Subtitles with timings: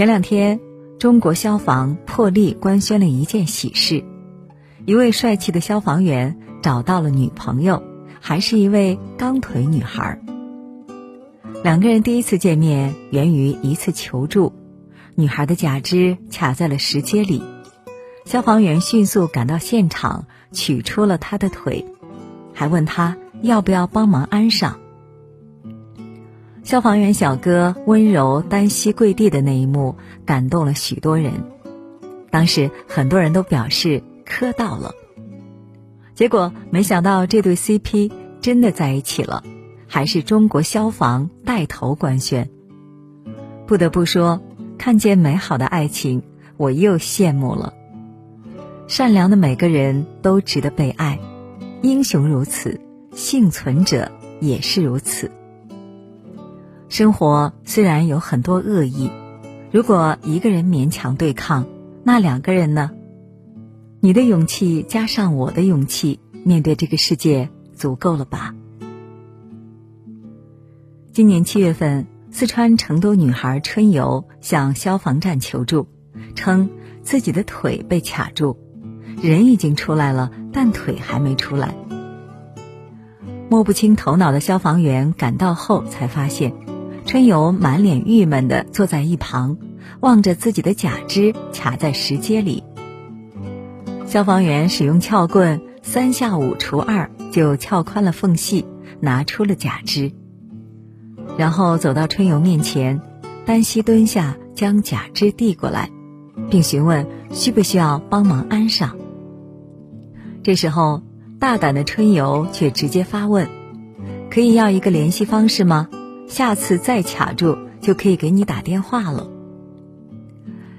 [0.00, 0.58] 前两天，
[0.98, 4.02] 中国消防破例官宣了一件喜事：
[4.86, 7.82] 一位帅气的消防员找到了女朋友，
[8.18, 10.18] 还是一位钢腿女孩。
[11.62, 14.54] 两个人第一次见面源于一次求助，
[15.16, 17.42] 女孩的假肢卡在了石阶里，
[18.24, 21.84] 消防员迅速赶到现场，取出了她的腿，
[22.54, 24.79] 还问她要不要帮忙安上。
[26.62, 31.32] 消防员小哥温柔单膝跪地的那一幕，感动了许多人。
[32.30, 34.94] 当时很多人都表示磕到了。
[36.14, 39.42] 结果没想到这对 CP 真的在一起了，
[39.88, 42.48] 还是中国消防带头官宣。
[43.66, 44.40] 不得不说，
[44.78, 46.22] 看见美好的爱情，
[46.56, 47.72] 我又羡慕了。
[48.86, 51.18] 善良的每个人都值得被爱，
[51.80, 52.80] 英雄如此，
[53.12, 55.30] 幸存者也是如此。
[56.90, 59.12] 生活虽然有很多恶意，
[59.70, 61.64] 如果一个人勉强对抗，
[62.02, 62.90] 那两个人呢？
[64.00, 68.56] 你的勇气加上我的勇气，面对这个世界足够了吧？
[71.12, 75.86] 今年七月份，四川成都女孩春游向消防站求助，
[76.34, 76.70] 称
[77.04, 78.58] 自己的腿被卡住，
[79.22, 81.72] 人已经出来了，但腿还没出来。
[83.48, 86.52] 摸不清头脑的消防员赶到后才发现。
[87.10, 89.58] 春游满脸郁闷地坐在一旁，
[89.98, 92.62] 望着自己的假肢卡在石阶里。
[94.06, 98.64] 消防员使用撬棍三下五除二就撬宽了缝隙，
[99.00, 100.12] 拿出了假肢。
[101.36, 103.00] 然后走到春游面前，
[103.44, 105.90] 单膝蹲下将假肢递过来，
[106.48, 108.96] 并询问需不需要帮忙安上。
[110.44, 111.02] 这时候，
[111.40, 113.48] 大胆的春游却直接发问
[114.30, 115.88] ：“可以要一个联系方式吗？”
[116.30, 119.28] 下次再卡住，就可以给你打电话了。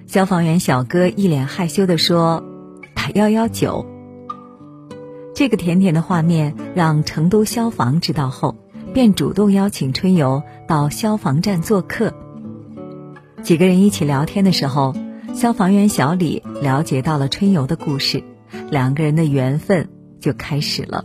[0.07, 2.41] 消防员小哥一脸害羞地说
[2.95, 3.85] ：“打幺幺九。”
[5.35, 8.55] 这个甜甜的画面让成都消防知道后，
[8.93, 12.13] 便主动邀请春游到消防站做客。
[13.43, 14.95] 几个人一起聊天的时候，
[15.35, 18.23] 消防员小李了解到了春游的故事，
[18.69, 19.89] 两个人的缘分
[20.21, 21.03] 就开始了。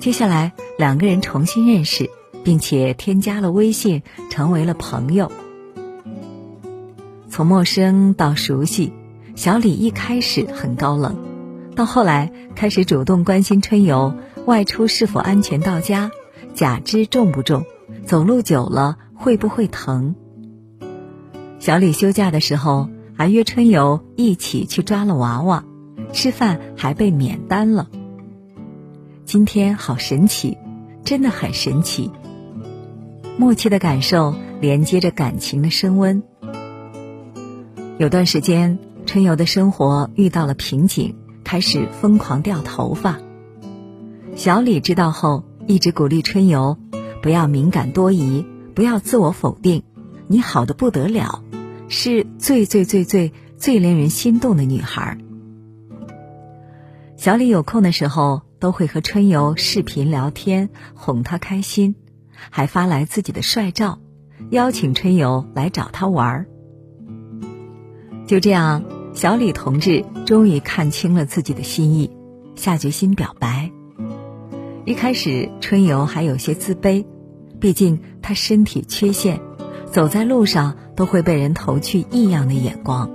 [0.00, 2.10] 接下来，两个人重新认识。
[2.44, 5.30] 并且添加了微信，成为了朋友。
[7.28, 8.92] 从陌生到熟悉，
[9.34, 11.16] 小李一开始很高冷，
[11.74, 14.14] 到后来开始主动关心春游
[14.44, 16.10] 外出是否安全到家，
[16.54, 17.64] 假肢重不重，
[18.04, 20.14] 走路久了会不会疼。
[21.58, 25.64] 小李休假的时候还约春游一起去抓了娃娃，
[26.12, 27.88] 吃饭还被免单了。
[29.24, 30.58] 今天好神奇，
[31.04, 32.10] 真的很神奇。
[33.38, 36.22] 默契的感受连接着感情的升温。
[37.98, 43.18] 有段时间，春游的生活遇到了瓶颈，开始疯狂掉头发。
[44.34, 46.78] 小李知道后，一直鼓励春游，
[47.22, 49.82] 不要敏感多疑，不要自我否定，
[50.26, 51.42] 你好的不得了，
[51.88, 55.18] 是最最最最最令人心动的女孩。
[57.16, 61.94] 小李有空的时候，都会和春游视频聊天，哄她开心。
[62.50, 63.98] 还发来自己的帅照，
[64.50, 66.46] 邀请春游来找他玩儿。
[68.26, 72.10] 就这样，小李同志终于看清了自己的心意，
[72.54, 73.70] 下决心表白。
[74.84, 77.04] 一开始，春游还有些自卑，
[77.60, 79.40] 毕竟他身体缺陷，
[79.86, 83.10] 走在路上都会被人投去异样的眼光。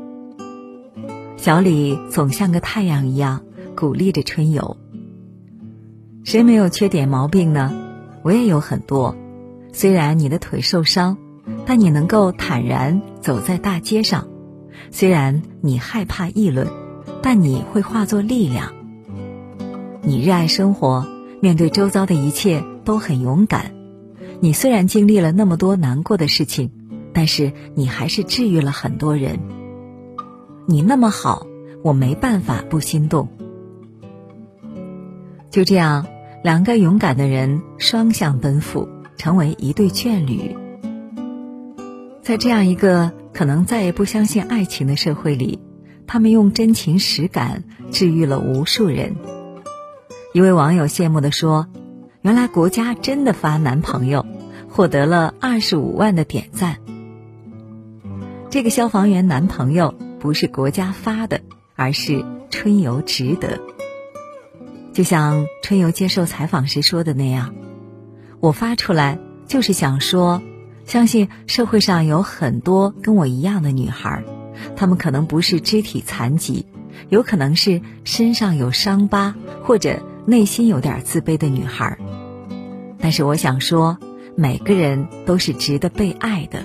[1.36, 3.44] 小李总像个太阳一样
[3.76, 4.78] 鼓励着春游。
[6.24, 7.74] 谁没有缺点毛病呢？
[8.28, 9.16] 我也有很多，
[9.72, 11.18] 虽然你的腿受伤，
[11.66, 14.28] 但你能够坦然走在大街上；
[14.92, 16.68] 虽然你害怕议论，
[17.24, 18.74] 但你会化作力量。
[20.02, 21.08] 你热爱生活，
[21.40, 23.72] 面对周遭的一切都很勇敢。
[24.42, 26.70] 你虽然经历了那么多难过的事情，
[27.14, 29.40] 但是你还是治愈了很多人。
[30.66, 31.48] 你那么好，
[31.82, 33.30] 我没办法不心动。
[35.50, 36.06] 就这样。
[36.44, 38.88] 两个勇敢的人双向奔赴，
[39.18, 40.56] 成为一对眷侣。
[42.22, 45.60] 在这样一个可能再也不相信爱情的社会里，
[46.06, 49.16] 他们用真情实感治愈了无数人。
[50.34, 51.68] 一位网友羡慕地说
[52.22, 54.26] ：“原来国家真的发男朋友，
[54.70, 56.78] 获得了二十五万的点赞。”
[58.52, 61.42] 这个消防员男朋友不是国家发的，
[61.76, 63.60] 而是春游值得。
[64.98, 67.54] 就像春游接受采访时说的那样，
[68.40, 70.42] 我发出来就是想说，
[70.86, 74.24] 相信社会上有很多跟我一样的女孩，
[74.76, 76.66] 她们可能不是肢体残疾，
[77.10, 82.00] 有可能是身上有伤疤或者内心有点自卑的女孩。
[82.98, 84.00] 但是我想说，
[84.36, 86.64] 每个人都是值得被爱的。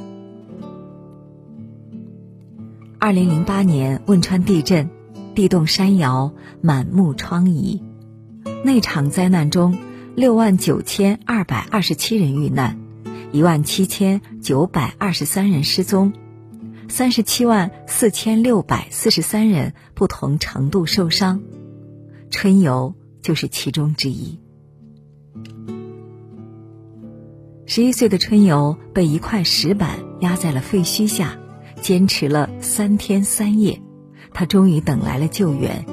[2.98, 4.88] 二零零八年汶川地震，
[5.34, 6.32] 地动山摇，
[6.62, 7.82] 满目疮痍。
[8.64, 9.76] 那场灾难中，
[10.14, 12.78] 六万九千二百二十七人遇难。
[13.32, 16.12] 一万七千九百二十三人失踪，
[16.88, 21.42] 三十七万四千六百四十三人不同程度受伤，
[22.30, 24.38] 春游就是其中之一。
[27.66, 31.36] 十一岁的春游被一块石板压在了废墟下，
[31.80, 33.80] 坚持了三天三夜，
[34.32, 35.84] 他终于等来了救援。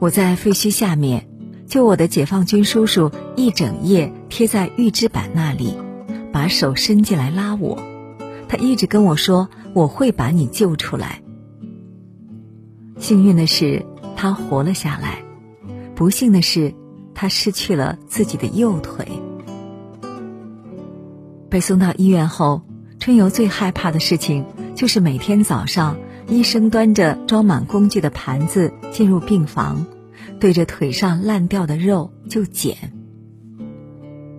[0.00, 1.28] 我在废墟下面。
[1.68, 5.76] 救我的解放军叔叔一整夜贴在预制板那里，
[6.32, 7.80] 把手伸进来拉我。
[8.48, 11.22] 他一直跟我说：“我会把你救出来。”
[12.98, 13.86] 幸运的是，
[14.16, 15.22] 他活了下来；
[15.94, 16.74] 不幸的是，
[17.14, 19.06] 他失去了自己的右腿。
[21.48, 22.62] 被送到医院后，
[22.98, 24.44] 春游最害怕的事情
[24.74, 25.96] 就是每天早上，
[26.30, 29.84] 医生端着装满工具的盘子进入病房。
[30.38, 32.92] 对着腿上烂掉的肉就剪。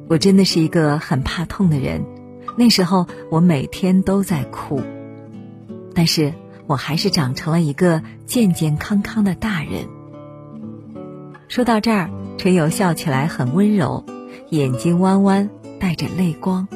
[0.08, 2.04] 我真的是一个很怕痛的人，
[2.58, 4.82] 那时候我每天都在哭，
[5.94, 6.34] 但是
[6.66, 9.88] 我还是长成了一个健健康康的大人。
[11.48, 12.10] 说到这儿，
[12.40, 14.04] 陈友笑起来很温柔，
[14.50, 16.68] 眼睛弯弯，带着泪光。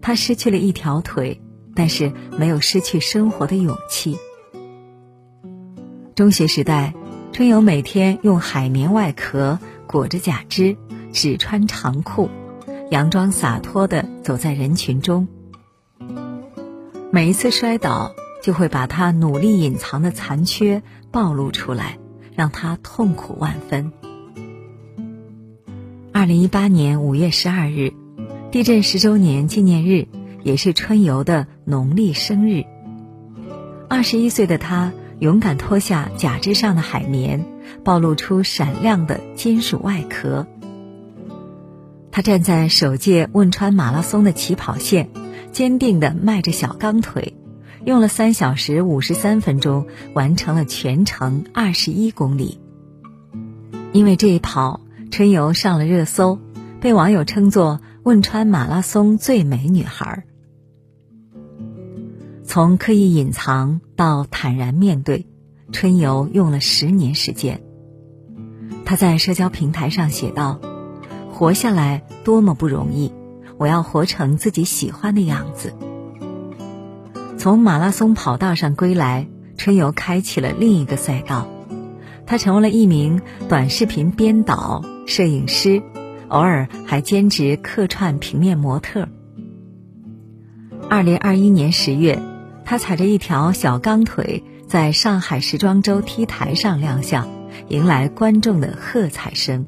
[0.00, 1.40] 他失去了一条腿，
[1.74, 4.16] 但是没有失去生活的勇气。
[6.14, 6.94] 中学时代。
[7.32, 10.76] 春游每天用海绵外壳裹着假肢，
[11.12, 12.30] 只穿长裤，
[12.92, 15.26] 佯装洒脱的走在人群中。
[17.10, 20.80] 每一次摔倒，就会把他努力隐藏的残缺
[21.10, 21.98] 暴露出来，
[22.36, 23.90] 让他痛苦万分。
[26.12, 27.92] 二零一八年五月十二日，
[28.52, 30.06] 地震十周年纪念日，
[30.44, 32.62] 也是春游的农历生日。
[33.88, 34.92] 二十一岁的他。
[35.20, 37.46] 勇敢脱下假肢上的海绵，
[37.84, 40.46] 暴露出闪亮的金属外壳。
[42.10, 45.08] 他站在首届汶川马拉松的起跑线，
[45.52, 47.36] 坚定地迈着小钢腿，
[47.84, 52.58] 用了三小时五十三分钟完成了全程二十一公里。
[53.92, 54.80] 因为这一跑，
[55.12, 56.40] 春游上了热搜，
[56.80, 60.24] 被网友称作汶川马拉松最美女孩。
[62.46, 65.26] 从刻意隐藏到坦然面对，
[65.72, 67.62] 春游用了十年时间。
[68.84, 70.60] 他在社交平台上写道
[71.32, 73.12] ：“活下来多么不容易，
[73.56, 75.74] 我要活成自己喜欢的样子。”
[77.38, 79.26] 从马拉松跑道上归来，
[79.56, 81.48] 春游开启了另一个赛道，
[82.26, 85.82] 他成为了一名短视频编导、摄影师，
[86.28, 89.08] 偶尔还兼职客串平面模特。
[90.90, 92.20] 二零二一年十月。
[92.64, 97.28] 他踩着一条小钢腿，在上海时装周 T 台上亮相，
[97.68, 99.66] 迎来观众的喝彩声。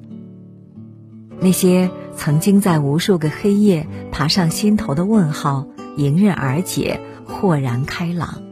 [1.38, 5.66] 那些曾经在无数个黑夜爬上心头的问号，
[5.98, 8.42] 迎刃而解，豁然开朗。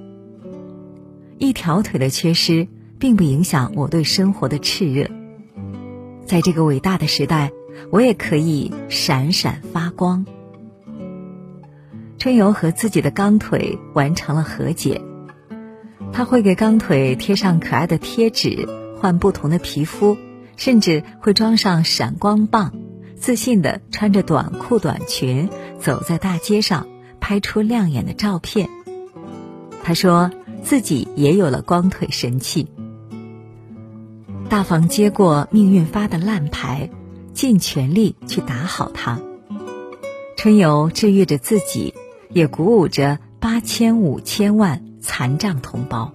[1.38, 5.08] 一条腿的缺失，并不影响我对生活的炽热。
[6.26, 7.50] 在这个伟大的时代，
[7.90, 10.26] 我也可以闪闪发光。
[12.24, 15.02] 春游和自己的钢腿完成了和解，
[16.10, 18.66] 他会给钢腿贴上可爱的贴纸，
[18.98, 20.16] 换不同的皮肤，
[20.56, 22.72] 甚至会装上闪光棒，
[23.14, 26.86] 自信地穿着短裤短裙走在大街上，
[27.20, 28.70] 拍出亮眼的照片。
[29.82, 30.30] 他说
[30.62, 32.70] 自己也有了光腿神器，
[34.48, 36.88] 大方接过命运发的烂牌，
[37.34, 39.20] 尽全力去打好它。
[40.38, 41.92] 春游治愈着自己。
[42.34, 46.12] 也鼓舞着八千五千万残障同胞。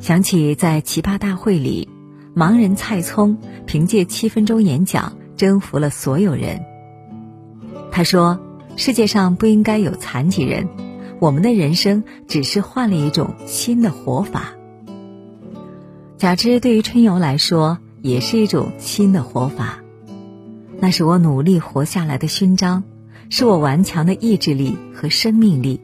[0.00, 1.88] 想起在奇葩大会里，
[2.34, 6.64] 盲人蔡聪凭借七分钟演讲征服了所有人。
[7.90, 8.38] 他说
[8.76, 10.68] ：“世界上不应该有残疾人，
[11.18, 14.54] 我们的人生只是换了一种新的活法。”
[16.16, 19.80] 假肢对于春游来说也是一种新的活法，
[20.78, 22.84] 那是我努力活下来的勋章。
[23.30, 25.80] 是我顽强的意志力和生命力，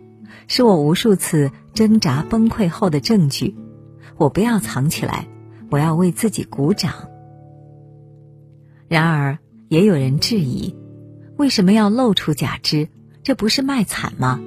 [0.49, 3.55] 是我无数次挣扎崩溃后的证据。
[4.17, 5.27] 我不要藏起来，
[5.71, 6.93] 我要为自己鼓掌。
[8.89, 10.75] 然而，也有人质疑：
[11.37, 12.89] 为什么要露出假肢？
[13.23, 14.41] 这不是卖惨吗？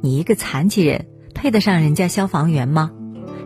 [0.00, 2.92] 你一个残疾人，配得上人家消防员吗？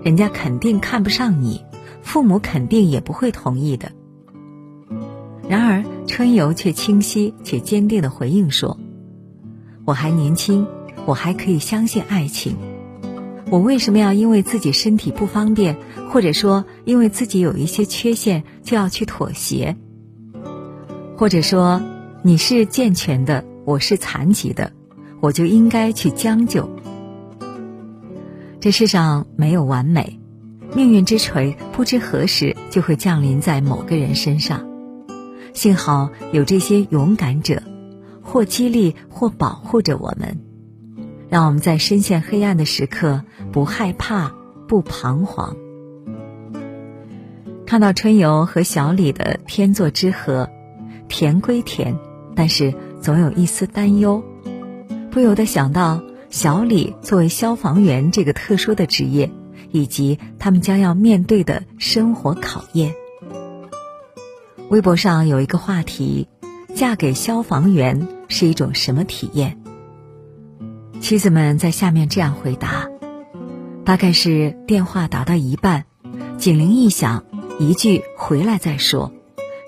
[0.05, 1.65] 人家肯定看不上你，
[2.03, 3.93] 父母肯定也不会同意的。
[5.49, 8.79] 然而春游却清晰且坚定的回应说
[9.87, 10.67] ：“我还年轻，
[11.07, 12.55] 我还可以相信爱情。
[13.51, 15.79] 我为什么要因为自己身体不方便，
[16.11, 19.75] 或者说因为自己有一些缺陷，就要去妥协？
[21.17, 21.81] 或者说
[22.23, 24.73] 你是健全的，我是残疾的，
[25.21, 26.69] 我就应该去将就？
[28.61, 30.21] 这世上没有完美，
[30.75, 34.69] 命运之锤不知何时就会降临在某个人身上。”
[35.59, 37.65] 幸好有这些勇敢者，
[38.23, 40.39] 或激励或保护着我们，
[41.29, 44.33] 让我们在深陷黑暗的时刻不害怕、
[44.69, 45.57] 不彷徨。
[47.67, 50.49] 看到春游和小李的天作之合，
[51.09, 51.99] 甜归甜，
[52.37, 52.73] 但是
[53.03, 54.23] 总有一丝担忧，
[55.11, 56.01] 不由得想到
[56.31, 59.33] 小李作为消防员这个特殊的职业，
[59.73, 62.93] 以及他们将要面对的生活考验。
[64.71, 66.29] 微博上有一个话题
[66.77, 69.59] ：“嫁给消防员是一种什么体验？”
[71.01, 72.87] 妻子们在下面这样回答
[73.87, 75.87] ：“大概是电话打到一半，
[76.37, 77.25] 警铃一响，
[77.59, 79.11] 一句‘回来再说’，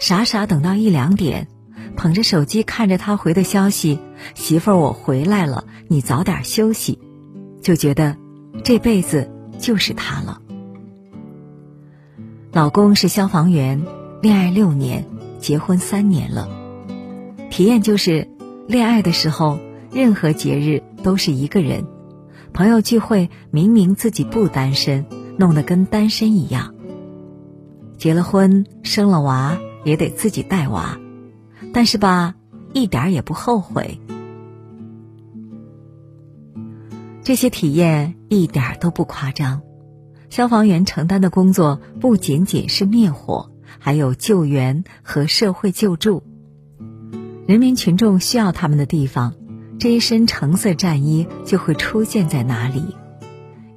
[0.01, 1.49] 傻傻等到一两点，
[1.97, 3.99] 捧着手机看着他回的消息
[4.35, 6.99] ：‘媳妇儿，我回来了，你早点休息’，
[7.63, 8.19] 就觉得
[8.65, 10.43] 这辈子就是他了。
[12.53, 13.83] 老公是消防员。”
[14.23, 15.07] 恋爱六年，
[15.39, 16.47] 结婚三年了，
[17.51, 18.29] 体验就是，
[18.69, 19.59] 恋爱的时候，
[19.91, 21.87] 任何节日都是一个人，
[22.53, 25.07] 朋友聚会明明自己不单身，
[25.39, 26.75] 弄得跟单身一样。
[27.97, 31.01] 结了婚，生了娃也得自己带娃，
[31.73, 32.35] 但是吧，
[32.75, 33.99] 一点也不后悔。
[37.23, 39.63] 这些体验一点都不夸张，
[40.29, 43.50] 消防员承担的工作不仅仅是灭火。
[43.81, 46.23] 还有救援和社会救助，
[47.47, 49.35] 人民群众需要他们的地方，
[49.79, 52.95] 这一身橙色战衣就会出现在哪里。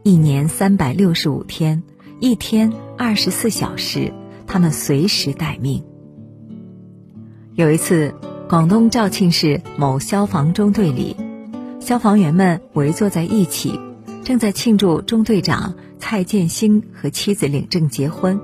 [0.04, 1.82] 一年三百六十五天，
[2.20, 4.14] 一天二十四小时，
[4.46, 5.84] 他们随时待命。
[7.56, 8.14] 有一次，
[8.50, 11.16] 广东肇庆市某消防中队里，
[11.80, 13.80] 消防员们围坐在一起，
[14.26, 18.38] 正在庆祝中队长蔡建兴和妻子领证结婚。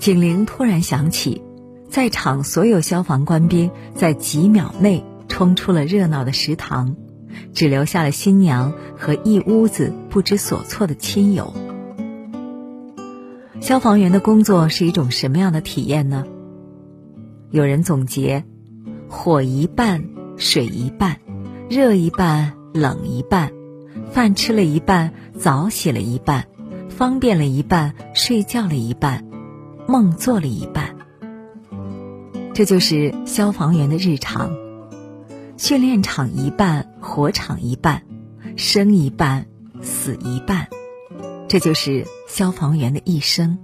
[0.00, 1.42] 警铃突然响起，
[1.90, 6.96] 在场所有消防官兵在几秒内冲出了热闹的食堂，
[7.52, 11.52] 只留下了新娘和一屋子不知所措的亲友。
[13.60, 16.24] 消防员的工作是一种什么样的体验呢？
[17.50, 18.42] 有人总结：
[19.06, 20.02] 火一半，
[20.38, 21.18] 水一半，
[21.68, 23.52] 热一半，冷一半，
[24.10, 26.46] 饭吃了一半，澡洗了一半，
[26.88, 29.26] 方便了一半，睡觉了一半。
[29.90, 30.94] 梦做了一半，
[32.54, 34.52] 这就是消防员的日常。
[35.56, 38.04] 训练场一半，火场一半，
[38.54, 39.48] 生一半，
[39.82, 40.68] 死一半，
[41.48, 43.58] 这就是消防员的一生。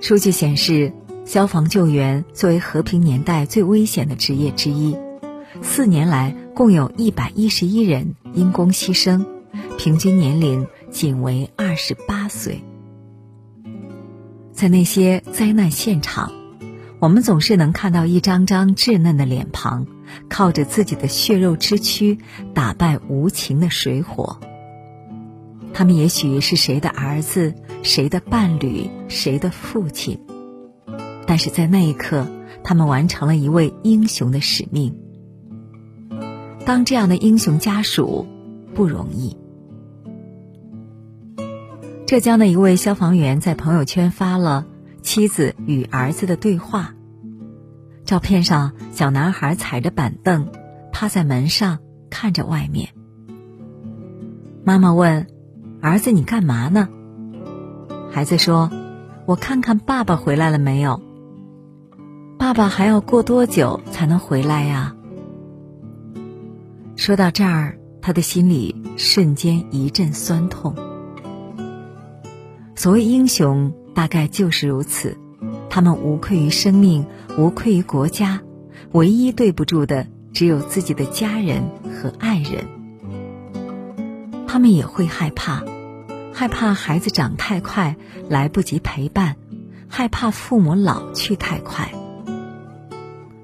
[0.00, 0.92] 数据显示，
[1.24, 4.96] 消防救援作为和平年代最危险的职业之一，
[5.62, 9.26] 四年来共有一百一十一人因公牺牲，
[9.78, 12.62] 平均年龄仅为二十八岁。
[14.62, 16.30] 在那些灾难现场，
[17.00, 19.88] 我们总是能看到一张张稚嫩的脸庞，
[20.28, 22.18] 靠着自己的血肉之躯
[22.54, 24.38] 打败无情的水火。
[25.74, 30.20] 他们也许是谁的儿子、谁的伴侣、谁的父亲，
[31.26, 32.28] 但是在那一刻，
[32.62, 34.94] 他们完成了一位英雄的使命。
[36.64, 38.28] 当这样的英雄家属
[38.76, 39.36] 不容易。
[42.12, 44.66] 浙江的一位消防员在朋友圈发了
[45.00, 46.92] 妻子与儿子的对话。
[48.04, 50.48] 照片上，小男孩踩着板凳，
[50.92, 51.78] 趴在门上
[52.10, 52.90] 看着外面。
[54.62, 55.26] 妈妈问
[55.80, 56.90] ：“儿子，你干嘛呢？”
[58.12, 58.70] 孩子说
[59.24, 61.00] ：“我看看爸爸回来了没有。
[62.38, 64.94] 爸爸还要过多久才能回来呀？”
[66.94, 70.76] 说到这儿，他的心里瞬间一阵酸痛。
[72.82, 75.16] 所谓英雄，大概就是如此。
[75.70, 77.06] 他们无愧于生命，
[77.38, 78.42] 无愧于国家，
[78.90, 82.66] 唯一对不住的只有自己的家人和爱人。
[84.48, 85.62] 他们也会害怕，
[86.32, 87.94] 害怕孩子长太快
[88.28, 89.36] 来不及陪伴，
[89.86, 91.92] 害怕父母老去太快。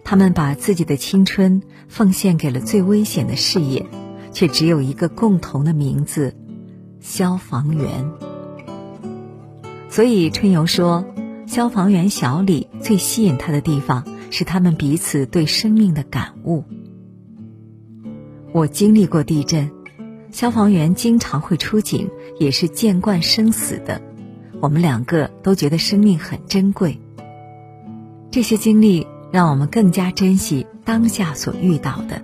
[0.02, 3.87] 他们把自己的青春奉献给了最危险的事业，
[4.33, 6.35] 却只有一个共同的名字——
[6.99, 8.04] 消防员。
[9.99, 11.05] 所以春游说，
[11.49, 16.62] 消防员小李最吸引他的地方是他们彼此对生命的感悟。
[18.52, 19.73] 我经历过地震，
[20.31, 24.00] 消防员经常会出警，也是见惯生死的。
[24.61, 27.00] 我们两个都觉得生命很珍贵。
[28.31, 32.23] 这些经历让我们更加珍惜当下所遇到的。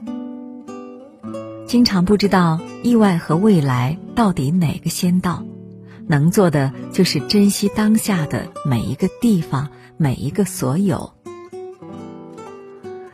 [1.66, 5.42] 经常不知道意外和未来到底哪个先到，
[6.06, 11.12] 能做的就是珍惜当下的每一个地方，每一个所有。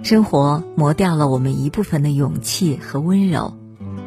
[0.02, 3.56] 生活磨掉了我们一部分的勇气和温柔，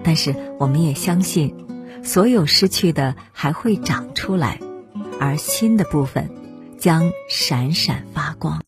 [0.04, 1.56] 但是我们也相信，
[2.04, 4.60] 所有失去的还会长出来。
[5.20, 6.30] 而新的部分
[6.78, 8.62] 将闪闪发光。